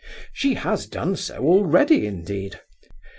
[0.33, 2.59] She has done so already, indeed.